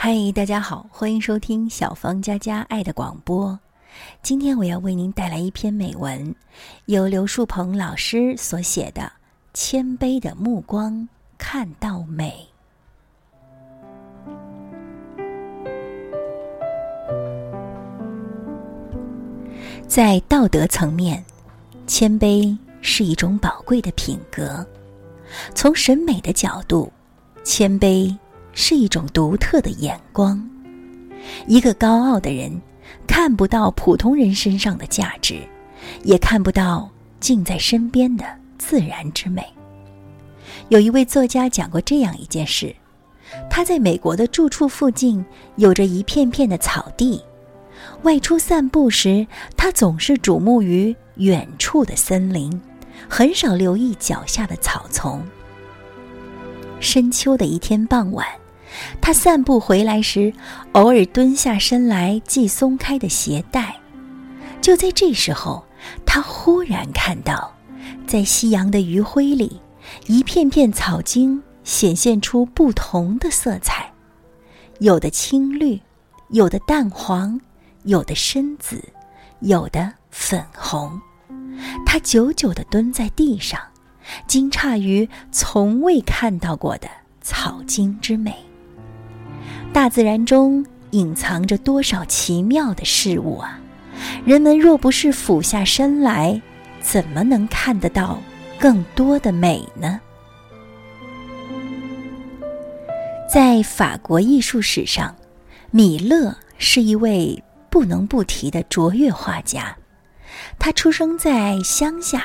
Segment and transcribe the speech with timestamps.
[0.00, 3.58] 嗨，大家好，欢迎收听小芳佳佳爱的广播。
[4.22, 6.32] 今天我要为您带来一篇美文，
[6.84, 9.02] 由刘树鹏老师所写的
[9.52, 12.46] 《谦卑的目光看到美》。
[19.88, 21.24] 在道德层面，
[21.88, 24.64] 谦卑是一种宝贵的品格；
[25.56, 26.92] 从审美的角度，
[27.42, 28.16] 谦卑
[28.60, 30.44] 是一种独特的眼光。
[31.46, 32.50] 一个高傲的人
[33.06, 35.38] 看不到普通人身上的价值，
[36.02, 36.90] 也看不到
[37.20, 38.24] 近在身边的
[38.58, 39.46] 自然之美。
[40.70, 42.74] 有一位作家讲过这样一件事：
[43.48, 47.22] 他在美国的住处附近有着一片片的草地。
[48.02, 49.24] 外出散步时，
[49.56, 52.60] 他总是瞩目于远处的森林，
[53.08, 55.22] 很少留意脚下的草丛。
[56.80, 58.26] 深秋的一天傍晚，
[59.00, 60.32] 他散步回来时，
[60.72, 63.76] 偶尔蹲下身来系松开的鞋带。
[64.60, 65.64] 就在这时候，
[66.04, 67.54] 他忽然看到，
[68.06, 69.60] 在夕阳的余晖里，
[70.06, 73.92] 一片片草茎显现出不同的色彩，
[74.80, 75.80] 有的青绿，
[76.30, 77.40] 有的淡黄。
[77.84, 78.82] 有的深紫，
[79.38, 81.00] 有的粉红。
[81.86, 83.58] 他久久地蹲在地上，
[84.26, 86.88] 惊诧于从未看到过的
[87.22, 88.34] 草茎之美。
[89.72, 93.60] 大自然中隐藏着多少奇妙的事物啊！
[94.24, 96.40] 人们若不是俯下身来，
[96.80, 98.18] 怎么能看得到
[98.58, 100.00] 更多的美呢？
[103.32, 105.14] 在法国艺术史上，
[105.70, 107.42] 米勒是一位。
[107.70, 109.76] 不能不提的卓越画家，
[110.58, 112.24] 他出生在乡下，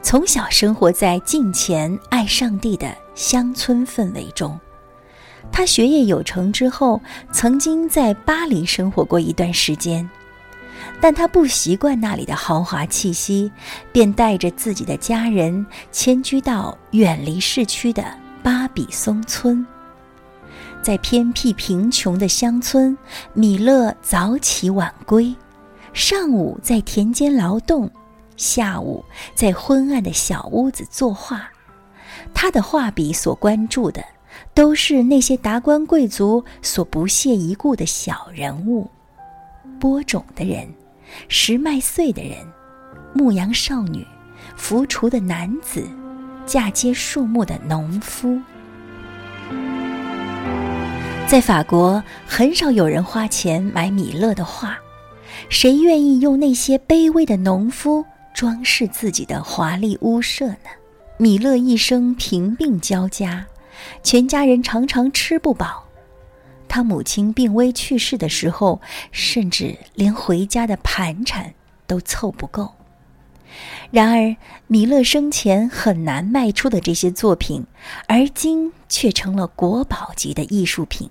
[0.00, 4.58] 从小生活在敬虔爱上帝的乡村氛围中。
[5.52, 7.00] 他学业有成之后，
[7.32, 10.08] 曾经在巴黎生活过一段时间，
[11.00, 13.50] 但他不习惯那里的豪华气息，
[13.92, 18.04] 便带着自己的家人迁居到远离市区的
[18.42, 19.66] 巴比松村。
[20.80, 22.96] 在偏僻贫穷的乡村，
[23.34, 25.34] 米勒早起晚归，
[25.92, 27.90] 上午在田间劳动，
[28.38, 29.04] 下午
[29.34, 31.46] 在昏暗的小屋子作画。
[32.32, 34.02] 他的画笔所关注的，
[34.54, 38.88] 都是那些达官贵族所不屑一顾的小人物：
[39.78, 40.68] 播种的人、
[41.28, 42.38] 拾麦穗的人、
[43.14, 44.06] 牧羊少女、
[44.56, 45.88] 扶锄的男子、
[46.46, 48.40] 嫁接树木的农夫。
[51.26, 54.76] 在法国，很少有人花钱买米勒的画，
[55.48, 60.56] 谁愿意用那些卑微的农夫装饰自己的华丽屋舍呢？
[61.18, 63.46] 米勒一生贫病交加，
[64.02, 65.84] 全家人常常吃不饱。
[66.68, 68.80] 他母亲病危去世的时候，
[69.10, 71.54] 甚至连回家的盘缠
[71.86, 72.74] 都凑不够。
[73.90, 74.36] 然而，
[74.68, 77.66] 米勒生前很难卖出的这些作品，
[78.06, 81.10] 而今却成了国宝级的艺术品。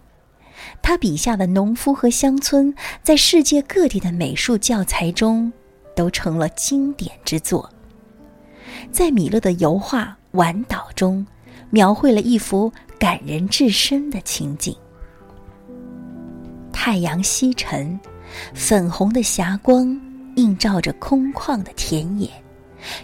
[0.81, 5.51] 他笔下的农夫和乡村，在世界各地的美术教材中，
[5.93, 7.69] 都成了经典之作。
[8.89, 10.03] 在米勒的油画
[10.37, 11.27] 《晚岛》中，
[11.69, 14.75] 描绘了一幅感人至深的情景：
[16.71, 17.99] 太阳西沉，
[18.53, 19.99] 粉红的霞光
[20.35, 22.29] 映照着空旷的田野，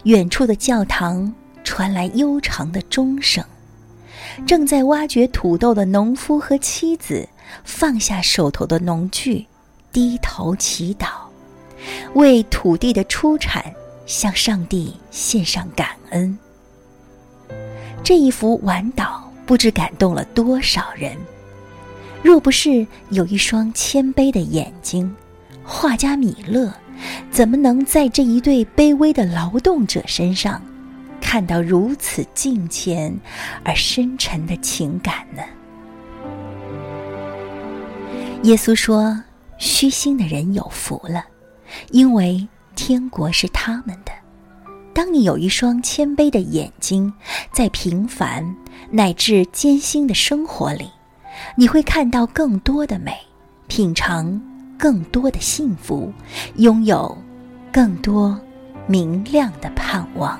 [0.03, 1.33] 远处的教堂
[1.63, 3.43] 传来悠长的钟声。
[4.45, 7.27] 正在挖掘土豆的农夫和妻子。
[7.63, 9.45] 放下手头的农具，
[9.91, 11.07] 低头祈祷，
[12.15, 13.63] 为土地的出产
[14.07, 16.37] 向上帝献上感恩。
[18.05, 21.17] 这一幅晚岛不知感动了多少人。
[22.21, 25.11] 若不是有一双谦卑的眼睛，
[25.63, 26.71] 画家米勒
[27.31, 30.61] 怎么能在这一对卑微的劳动者身上
[31.19, 33.11] 看到如此敬虔
[33.63, 35.41] 而深沉的情感呢？
[38.43, 39.19] 耶稣说
[39.57, 41.25] ：“虚心的人有福了，
[41.89, 44.11] 因为天国是他们的。
[44.95, 47.11] 当你有一双谦卑的眼睛，
[47.51, 48.55] 在平凡
[48.89, 50.89] 乃至艰辛的生活里，
[51.57, 53.11] 你会看到更多的美，
[53.67, 54.41] 品尝
[54.79, 56.13] 更多的幸福，
[56.55, 57.17] 拥有
[57.73, 58.39] 更多
[58.87, 60.39] 明亮的盼望。”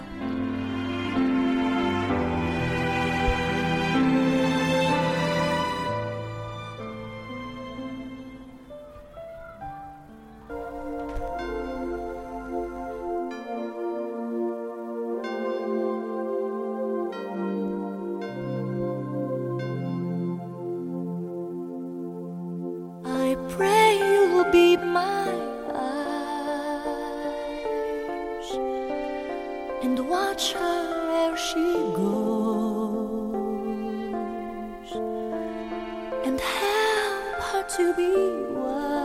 [30.25, 33.35] watch her where she goes
[36.25, 38.13] and help her to be
[38.59, 38.95] wise.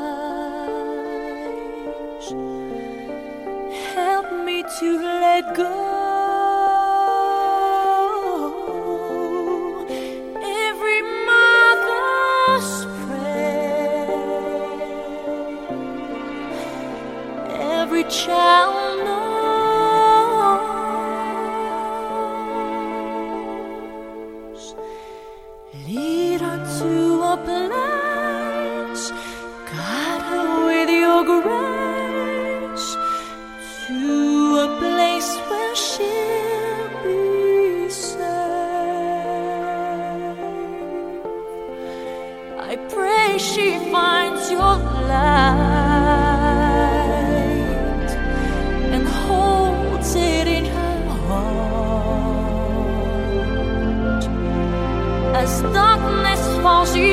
[3.94, 4.88] Help me to
[5.24, 5.99] let go.